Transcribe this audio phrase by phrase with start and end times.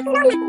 [0.00, 0.40] 始まるよ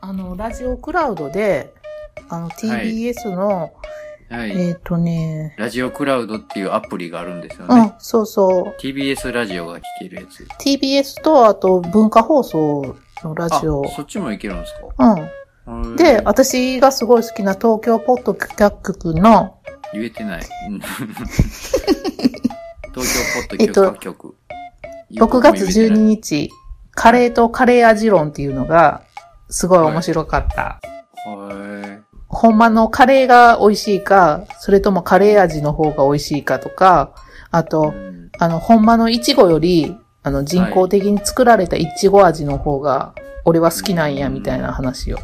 [0.00, 1.72] あの、ラジオクラウドで、
[2.28, 3.72] あの、TBS の、
[4.28, 4.50] はい。
[4.50, 7.80] えっ、とね、ラジオクラウドっていうアプリがあるんですよね。
[7.80, 8.80] うん、そうそう。
[8.80, 10.42] TBS ラジオが聴けるやつ。
[10.60, 13.86] TBS と、あと、文化放送のラあ、ジオ。
[13.90, 15.16] そっちもいけるんですか？
[15.66, 15.96] うん。
[15.96, 19.58] で、私がすごい好きな東京ポッドキャックの、
[19.92, 20.42] 言えてない。
[20.68, 20.94] う ん東
[22.94, 24.34] 京ポッドキャスト局。
[25.12, 26.50] 6月12日、
[26.94, 29.02] カレーとカレー味論っていうのが、
[29.48, 30.80] すごい面白かった。
[31.26, 32.02] はい。
[32.28, 37.12] ほんまのカレーが美味しいか、それともカレー味の方が美味しいかとか、
[37.50, 45.18] あと、うんあの、ほんまのイチゴより、あの、人工的に作られたイチゴ味の方が、俺は好きなんや、みたいな話を。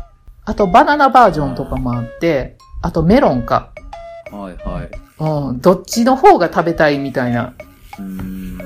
[0.45, 3.73] あと、バナナバージョンとかもあって、あと、メロンか。
[4.31, 4.91] はいはい。
[5.19, 7.55] うん、どっちの方が食べたいみたいな。
[7.99, 8.59] うーん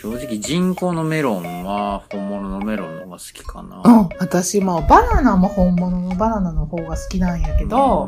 [0.00, 3.82] 正直人工のメロンは本物のメロンの方が好きかな。
[3.84, 8.06] うん、私もバナナも本物のバナナの方が好きなんやけど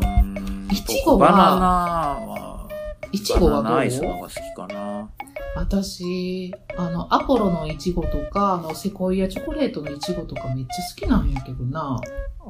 [0.70, 1.66] いちごはバナナ
[2.32, 2.68] は、
[3.10, 3.62] イチゴはどう？
[3.64, 5.08] バナナアイスの方が好きかな。
[5.56, 12.00] 私、あの、アポロのイチゴとか、あの、セコイアチョコレートのイチゴとかめっちゃ好きなんやけどな。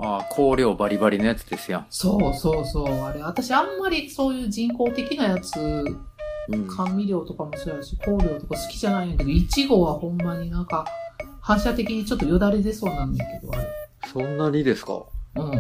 [0.01, 1.85] あ香料バリバリのやつですよ。
[1.91, 2.89] そうそうそう。
[3.05, 10.87] あれ、私あんまりそういう人工的なやつ、うん甘味料とかもそうやし、香料とか好きじゃないんやけど、イチゴはほんまになんか、
[11.43, 13.69] 反射的にちょっとよだれ出そうなんだけど、あれ。
[14.11, 15.03] そんなにですか？
[15.37, 15.53] うん。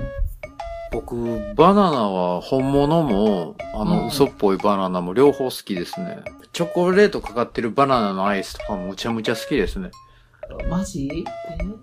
[0.91, 6.20] 僕、バナナは本物も、あの、うん嘘っぽいバナナも両方好きですね。
[6.59, 9.92] チョコレートかかってるバナナのアイスとかもむちゃむちゃ好きですね。
[10.69, 11.09] マジ？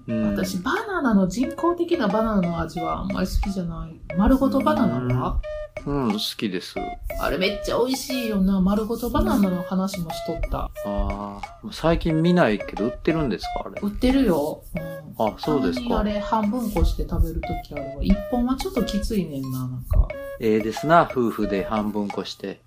[0.07, 3.97] え、うん私、バナナの人工的なバナナの味はあんまり好きじゃない。
[4.17, 5.41] 丸ごとバナナは、
[5.85, 6.75] うん、好きです。
[7.21, 8.59] あれめっちゃ美味しいよな。
[8.59, 10.57] 丸ごとバナナの話もしとった。
[10.63, 13.79] ああ、最近見ないけど売ってるんですかあれ？
[13.81, 14.61] 売ってるよ。
[14.75, 15.25] うん。
[15.25, 15.99] あ、そうですか。
[15.99, 18.03] あれ半分こして食べるときあるわ。
[18.03, 20.05] 一本はちょっときついねんな、なんか。
[20.41, 22.59] ええですな、夫婦で半分こして。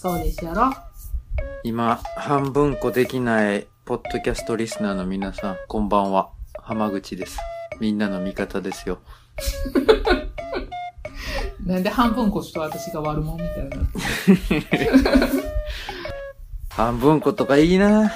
[0.00, 0.72] そうですやろ。
[1.62, 6.30] 今、半分こできない、ポッドキャストリスナーの皆さん、こんばんは。
[6.54, 7.38] 浜口です。
[7.80, 9.00] みんなの味方ですよ。
[11.66, 13.76] なんで半分こしと私が悪者みたいにな
[16.70, 18.10] 半分ことかいいな。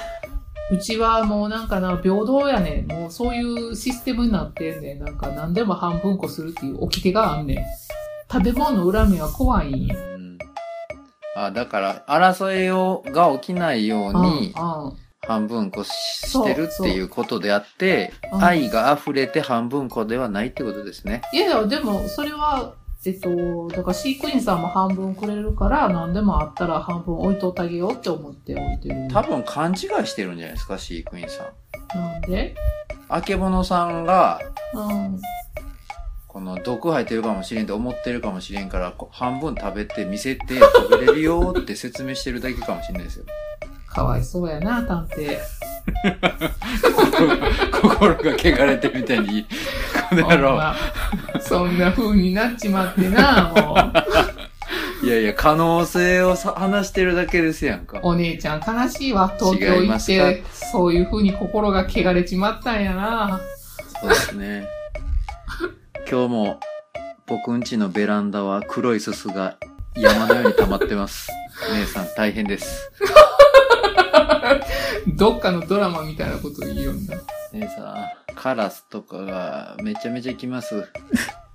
[0.71, 2.91] うちはもうなんかな、平等やねん。
[2.91, 5.03] もうそういうシステムになってんねん。
[5.03, 7.57] なんか何でも半分こするっていう掟があんねん。
[8.33, 10.14] 食べ物の恨みは怖いんや。
[11.35, 11.43] うん。
[11.43, 14.53] あ、だから、争いを、が起きないように、
[15.27, 21.21] 半分こししてるっていうことであって、愛が溢れて半分こではないってことですね。
[21.33, 22.73] いやいや、でも、それは、
[23.07, 29.07] えっと、だから飼育員さんも半分くれるから、何でもあったら半分置いとってあげようって思って置いてる。
[29.11, 31.97] 多分勘違いしてるんじゃないですか、飼育員さん。
[31.99, 32.55] なんで？
[33.07, 34.39] あけぼのさんが、
[34.73, 35.19] うん。
[36.35, 43.25] この毒入ってるかもしれんと思ってるかもしれんから、こ半分食べて見せて食べれるよって説明してるだけかもしれないですよ。
[43.87, 45.39] かわいそうやな、探偵。
[47.71, 49.45] 心が汚れてるみたいに、
[50.09, 50.59] この野郎。
[51.39, 53.77] そんな風になっちまってな、も
[55.01, 55.05] う。
[55.05, 58.01] いやいや、可能性をさ話してるだけですやんか。
[58.03, 59.33] お姉ちゃん悲しいわ。
[59.39, 63.39] 東京行って、そういう風に心が汚れちまったんやな。
[64.01, 64.74] そうですね。
[66.07, 66.59] 今日も、
[67.25, 69.57] 僕んちのベランダは黒いすすが
[69.95, 71.31] 山のように溜まってます。
[71.73, 72.91] 姉さん大変です。
[75.17, 77.15] どっかのドラマみたいなこと言いよんな。
[77.53, 80.83] 姉さん、カラスとかがめちゃめちゃ来ます。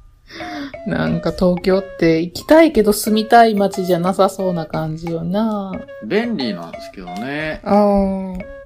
[0.88, 5.72] なんか東京って行きたいけど住みたい街じゃなさそうな感じよな。
[6.04, 7.60] 便利なんですけどね。
[7.64, 8.59] うん。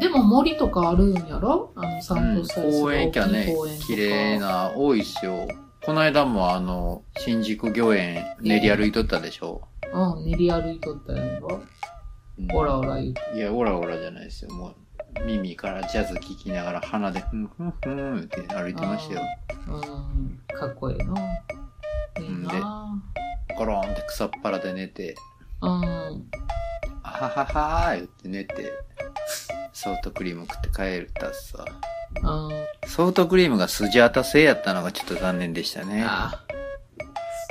[0.00, 1.72] でも森とかあるんやろ？
[1.74, 3.54] あの、うん散歩したりする公園きゃね
[3.86, 4.38] 綺麗。
[4.38, 5.48] な、多いっすよ。
[5.84, 9.62] この間もあの、新宿御苑練り歩いとったでしょ？
[9.92, 11.48] うん、練り歩いとったやんろ。
[11.48, 11.68] うん
[12.52, 13.20] オラオラ言うて。
[13.34, 14.50] いや、オラオラじゃないですよ。
[14.52, 19.22] もう、耳からジャズ聴きながら鼻で、ふんふんふんって歩いてましたよ。
[19.66, 21.14] うん、かっこいいな。
[22.20, 23.02] いいな。
[23.56, 25.14] ゴロンって草っぱらで寝て、
[25.62, 25.70] うん。
[25.70, 26.28] あ
[27.02, 28.70] はははー言って寝て、
[29.78, 31.64] ソフトクリーム食って帰ったさ。
[32.22, 32.88] うん。
[32.88, 36.02] ソフトクリームがスジャータ製やったのがちょっと残念でしたね。
[36.08, 36.42] あ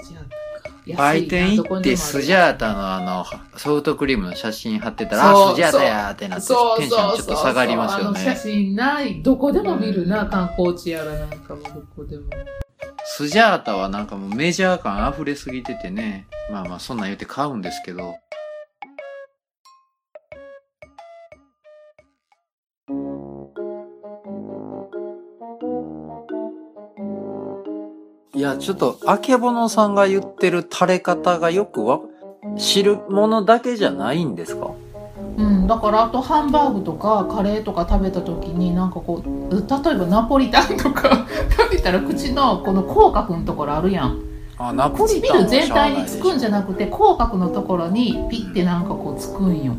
[0.01, 0.21] スジャー
[0.63, 0.75] タか。
[0.97, 3.25] 売店行ってスジャータのあの、
[3.59, 6.53] ソフトクリームの写真貼ってたら、あ、スジャータやーってなって、テ
[6.85, 8.35] ンションちょっと下がりますよあの写ね。
[8.35, 9.21] 真ない。
[9.21, 12.23] どこでも見るな、観光地やらなんかもどこでも。
[13.05, 16.25] スジャータはなんかもうメジャー感溢れすぎててね。
[16.51, 18.15] まあまあそんなん言って買うんですけど。
[28.57, 31.99] ちょっと、あけぼのさんが言ってる垂れ方がよくわ、
[32.57, 34.71] 知るものだけじゃないんですか？
[35.37, 41.25] うん、だからあとハンバーグとかカレーとか食べた時になんかこう例えばナポリタンとか
[41.57, 44.19] 食べたら口のこの口角のところあるやん。
[44.57, 49.73] あ、ナポリタン全体につくんじゃなくて口角のところにピッてなんかこうつくんよ。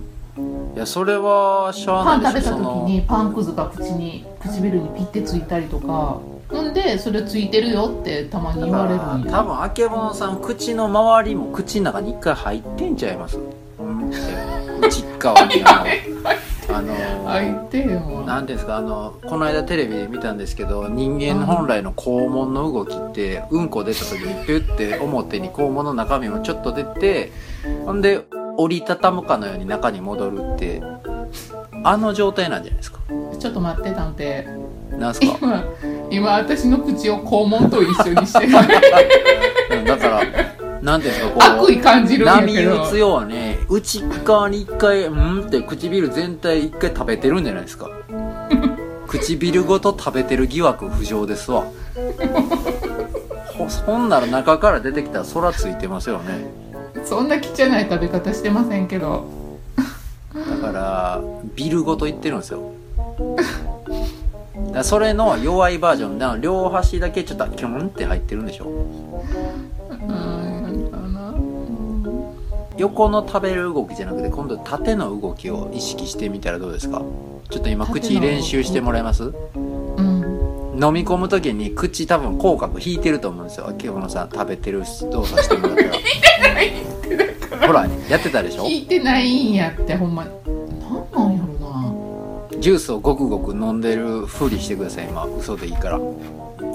[0.75, 2.51] いや、それは、しゃあパンないでしょ。
[2.51, 13.39] 食べた時にパンくずが口に唇にピッてついたりとかほんでそれついてるよってたまに言われるんよ多分あけぼのさん口の周りも口の中に一回入ってんちゃいます？
[13.79, 14.17] うんって
[14.81, 15.85] 内っ側にあ
[16.71, 16.95] のあの
[17.29, 18.77] 入ってよなんていうんですか？
[18.77, 27.33] あのこの間テレビで見たんですけど人間本来の肛門の動きってうんこ出た時にピュッて表に肛門の中身もちょっと出て
[27.85, 28.25] ほんで
[28.57, 30.81] 折りたたむかのように中に戻るって
[31.83, 33.01] あの状態なんじゃないですか？
[33.39, 34.67] ちょっと待って探偵。
[34.97, 35.27] なんすか？
[35.27, 35.65] 今
[36.11, 38.53] 今私の口を肛門と一緒にしてる。
[39.79, 40.23] う んだから
[40.83, 42.85] なんていうんですかこう悪意感じるんけど。
[42.85, 47.91] 打つように内側に一回うんって唇全体一回食べてるんじゃないですか。
[49.09, 51.65] 唇ごと食べてる疑惑浮上ですわ。
[53.57, 56.47] ほほんなら中から出てきたら空ついてますよね。
[57.05, 59.47] そんな汚い食べ方してませんけど。
[60.37, 61.21] だから
[61.55, 62.73] ビルごといってるんですよ
[64.73, 68.67] だそれの弱いバージョンだから両端だけちょっとキュンって入ってるんでしょ？
[68.67, 70.47] うん
[72.77, 77.01] 横の食べる動きじゃなくて今度縦の動きを意識してみたらどうですか？
[77.49, 79.25] ちょっと今口練習してもらえます？
[79.25, 80.79] うん。
[80.79, 83.69] 飲み込む時に口多分口角引いてると思うんですよ。
[83.69, 84.81] 秋物さん食べてる
[85.11, 87.67] 動作してもらったら。
[87.67, 90.56] ほらやってたでしょ聞いてないんやってほんまなんなんやろな
[92.67, 95.07] ジュースをごくごく飲んでるふりしてください。
[95.07, 96.01] 今嘘でいいから。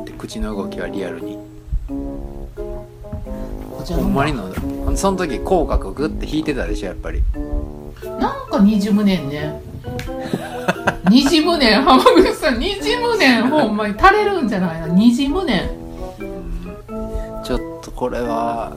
[0.06, 1.38] で口の動きはリアルに。
[1.86, 2.48] ほ
[4.02, 4.96] んまに飲んだ。
[4.96, 7.22] その時口角グッて引いてたでしょやっぱり。
[8.22, 9.62] なんかにじむねんね。
[11.12, 11.84] にじむねん。
[11.84, 13.50] 浜口さんにじむねん。
[13.50, 13.94] ほんまに。
[14.00, 15.70] 垂れるんじゃないなにじむねん。
[17.44, 17.71] ちょっと
[18.02, 18.76] これは。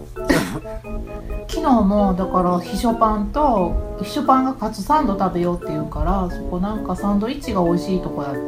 [1.49, 8.41] 昨日もだから秘書パンと秘書パンがカツサンド食べようって言うからそこなんかサンドイッチが美味しいとこやって。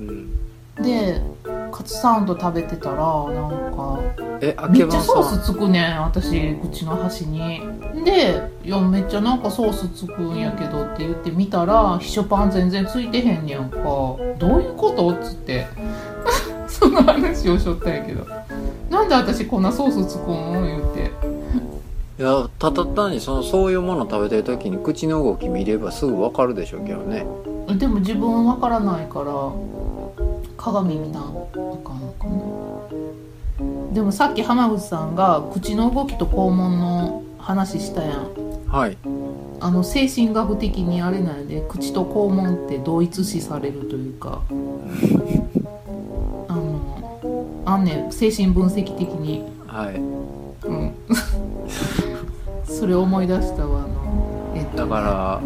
[0.00, 0.82] うん。
[0.82, 1.22] で
[1.70, 4.00] カツサンド食べてたらなんか
[4.40, 7.60] えあめっちゃソースつくねん私口の端に。
[8.04, 13.78] で「いやめっちゃなんかソースつくんやけど」って言ってみたら秘書パン全然ついてへんねやんか。
[13.78, 14.16] ど
[14.56, 15.08] ういうこと？
[15.10, 15.68] っつって。
[16.66, 18.26] その話をしょったんやけど
[19.02, 21.10] なんで私こんなソースつくん言って。
[22.18, 27.26] いやただ単にそのそういうもの食べてる時に口の動き見ればすぐ分かるでしょうけどね。
[27.76, 29.50] でも自分わからないから
[30.56, 33.94] 鏡見なあかんのかな。
[33.94, 38.68] でもさっき浜口さんが口の動きと肛門の話したやん。
[38.68, 38.96] はい。
[39.60, 44.42] あの精神学的にあれなんで口と肛門って同一視されるというか
[47.72, 48.12] あんねん。
[48.12, 49.44] 精神分析的に。
[49.66, 49.94] はい。
[49.96, 50.92] うん。
[52.66, 55.40] それ思い出したわあのえっとだから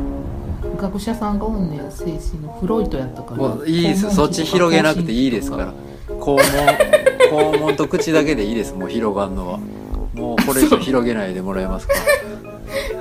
[0.81, 1.91] 学者さんがおんねん。
[1.91, 3.37] 精神のフロイトやったから。
[3.37, 4.15] もういいです。
[4.15, 5.73] そっち広げなくていいですから。
[6.09, 6.39] 肛門
[7.55, 8.75] 肛門と口だけでいいです。
[8.75, 9.59] もう広がんのは。
[10.15, 11.95] もうこれ以上広げないでもらえますか。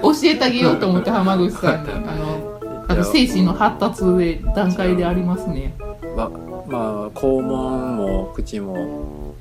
[0.01, 1.89] 教えてあげようと思って浜口さんに。
[2.07, 2.55] あの
[2.87, 5.73] あの精神の発達で段階でありますね。
[6.15, 6.29] ま
[6.67, 9.35] まあ肛門も口も。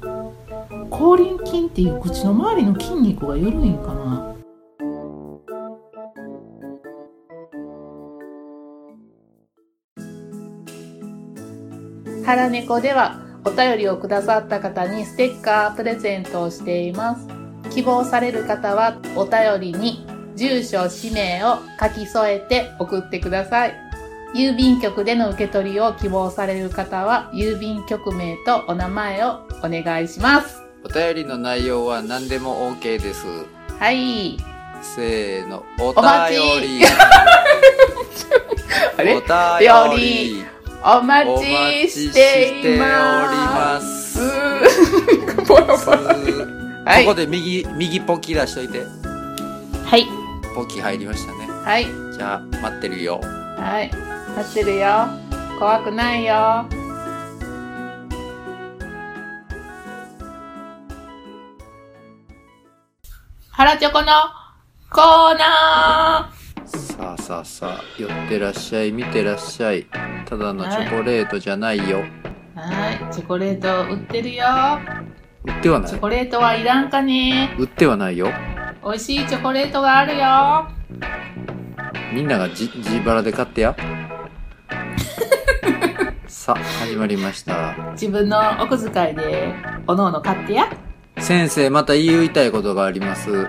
[0.90, 4.35] 口輪筋っていう口の周りの筋肉が緩いんかな。
[12.25, 17.45] 腹猫ではお便りをくださった方にステッカープレゼントをしています。
[17.71, 23.84] 希望される方はお便りに住所氏名を書き添えて送ってください
[24.35, 30.61] 郵便局での受け取りを希望される方は郵便局名とお名前をお願いします。
[30.85, 33.26] お便りの内容は何でも OK です。
[33.79, 34.37] はい。
[34.83, 36.41] せーのおお待ち。
[36.41, 36.85] 便り
[38.99, 40.45] お便り。
[40.85, 42.87] お待ちしていま。
[43.76, 44.21] ますす
[45.47, 45.76] ボロボロ
[46.85, 47.05] はい。
[47.05, 48.81] ここで右右ポキ出しといて。
[48.81, 50.07] はい。
[50.57, 51.47] ポキ入りましたね。
[51.49, 51.87] はい。
[52.12, 53.21] じゃあ待ってるよ。
[53.57, 54.13] はい。
[54.37, 55.07] 待ってるよ。
[55.59, 56.67] 怖くないよ。
[63.50, 64.07] 腹チョコの
[64.91, 66.67] コーナー。
[66.67, 69.87] さあさあさあ寄ってらっしゃい見てらっしゃい。
[70.26, 72.00] ただのチョコレートじゃないよ。
[72.57, 73.14] はい。
[73.14, 74.45] チョコレート売ってるよ。
[75.45, 75.91] 売ってはない？
[75.91, 77.55] チョコレートはいらんかね。
[77.57, 78.33] 売ってはないよ。
[78.83, 80.69] 美味しいチョコレートがあるよ。
[82.12, 83.76] みんながじ自腹で買ってや。
[86.45, 87.75] さあ、始まりました。
[87.93, 89.55] 自分のお小遣いで、
[89.87, 90.69] おのおの買ってや。
[91.17, 93.49] 先生、また言いたいことがあります。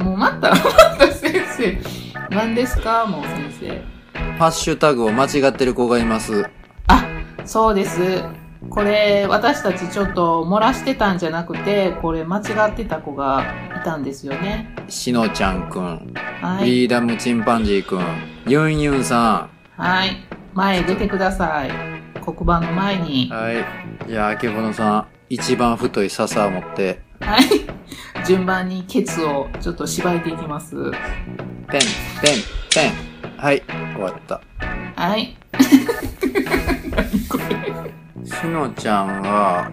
[0.00, 0.56] もうまた、ま
[1.00, 1.78] た先生。
[2.28, 3.06] 何ですか？
[3.06, 3.82] もう先生。
[4.38, 6.44] ハッシュタグを間違ってる子がいます。
[6.88, 7.06] あ、
[7.46, 8.22] そうです。
[8.68, 13.44] これ、私たちちょっと漏らしてたんじゃなくて、これ間違ってた子が
[13.80, 14.68] いたんですよね。
[14.88, 16.58] しのちゃんくん、はい。
[16.58, 18.04] フリーダムチンパンジーくん、
[18.46, 20.10] ユンユンさはい。
[20.52, 21.93] 前へ出てください。
[22.24, 23.32] 黒板の前にん。。
[23.32, 23.56] はい。
[24.08, 27.44] じゃあ、あけぼのさん、一番太い笹を持って、はい。
[28.26, 30.74] 順番にケツをちょっと縛いていきます。
[30.74, 30.90] ペン、
[31.70, 31.80] ペン、
[32.72, 33.36] ペン。
[33.36, 33.62] はい、
[33.94, 34.40] 終わった。
[34.96, 35.36] はい。
[38.24, 39.70] しのちゃんは、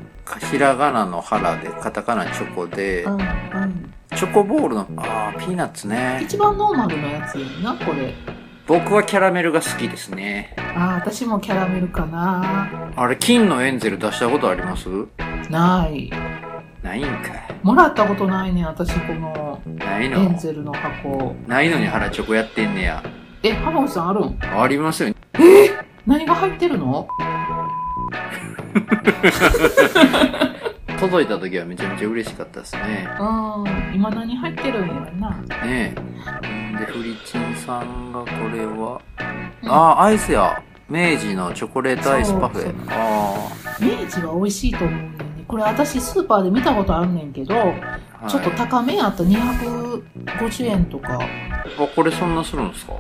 [0.52, 3.94] ひらがなの腹で、カタカナチョコでう、ん、うん。
[4.16, 6.20] チョコボールの、あー、ピーナッツね。
[6.24, 8.14] 一番ノーマルのやつやんな、これ。
[8.72, 10.56] 僕はキャラメルが好きですね。
[10.58, 12.94] ああ、私もキャラメルかな。
[12.96, 14.88] あれ、金のエンゼル出したことあります？
[15.50, 16.10] ない。
[16.82, 17.10] ないんか
[17.64, 19.70] もらったことないねん、私このい。
[19.72, 21.36] ないエンのゼルの箱。
[21.48, 23.04] ないのに腹チョコやってんねや。
[23.44, 24.40] え、浜口さんあるん？
[24.42, 25.14] ありますよ。
[26.06, 27.10] 何が入ってるの？
[31.02, 33.08] 届いた時はめちゃめちゃ嬉しかったですね。
[33.20, 33.96] うん。
[33.96, 35.32] 今何入ってるんやろな。
[35.32, 35.96] ねえ。
[36.78, 39.02] で、フリチンさんがこれは、
[39.64, 40.62] うんあー、アイスや。
[40.88, 42.72] 明治のチョコレートアイスパフェ。
[42.90, 45.12] あ明治は美味しいと思うね。
[45.48, 47.56] これ私スーパーで見たことあんねんけど、
[48.22, 51.20] あ、ちょっとはい高めやった250円とか。
[51.20, 52.94] あ、これそんなするんですか？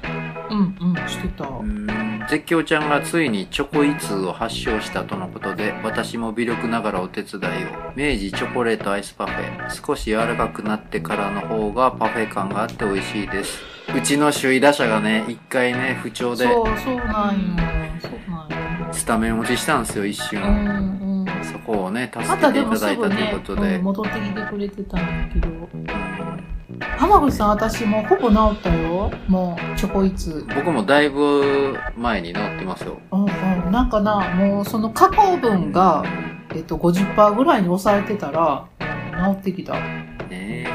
[0.49, 1.45] うんうん、してた。
[1.45, 13.59] うーん絶叫ちゃんがついにチョコイツを発症したとのことで私も微力ながらお手伝いを明治チョコレートアイスパフェ少し柔らかくなってからの方がパフェ感があって美味しいです
[13.95, 17.57] うちの首位打者がね一回ね不調でそう、そうなんよ。
[18.01, 18.93] そうなんよ。
[18.93, 21.43] スタメン落ちしたんですよ一う瞬、んうん。
[21.43, 25.49] そこをね助またでけていたもすぐだいたというね、ことで、うん戻ってきてくれてたんだけど。
[25.49, 26.10] うん
[26.97, 29.11] 浜口さん、私もうほぼ治ったよ。
[29.27, 30.45] もう、チョコイツ。
[30.55, 33.71] 僕もだいぶ前に乗ってますようんうん。
[33.71, 36.03] なんかな、もうその加工分が、
[36.55, 38.91] えっと、50%ぐらいに抑えてたら、うん
[39.35, 39.73] 治ってきた。
[39.73, 39.81] なっ
[40.29, 40.67] ね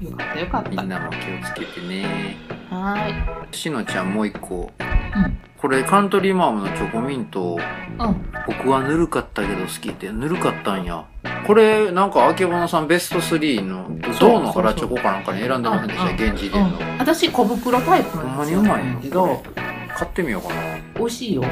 [0.00, 0.04] た。
[0.04, 0.70] よかったよかった。
[0.70, 2.36] みんなも気をつけてね
[2.70, 3.10] はー
[3.52, 3.56] い。
[3.56, 4.84] しのちゃんもう一個う
[5.18, 5.38] ん。
[5.58, 7.56] これカントリーマームのチョコミント
[7.98, 8.32] うん。
[8.46, 11.04] 僕はぬるかったけど好きってぬるかったんや
[11.46, 16.04] これなんかあけぼのさんベスト3のそう銅の腹チョコかなんかに選んでませんでした？
[16.04, 16.78] うんうん現時点の。
[16.98, 19.42] 私、小袋タイプのやつやったんやけど、
[19.96, 20.62] 買ってみようかな。
[20.96, 21.44] 美味しいよ。